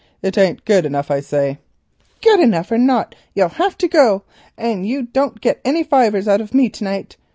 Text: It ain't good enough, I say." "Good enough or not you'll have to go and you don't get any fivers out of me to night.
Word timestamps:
It 0.23 0.35
ain't 0.35 0.65
good 0.65 0.83
enough, 0.87 1.11
I 1.11 1.19
say." 1.19 1.59
"Good 2.23 2.39
enough 2.39 2.71
or 2.71 2.79
not 2.79 3.13
you'll 3.35 3.49
have 3.49 3.77
to 3.77 3.87
go 3.87 4.23
and 4.57 4.83
you 4.87 5.03
don't 5.03 5.39
get 5.39 5.61
any 5.63 5.83
fivers 5.83 6.27
out 6.27 6.41
of 6.41 6.55
me 6.55 6.69
to 6.69 6.83
night. 6.83 7.17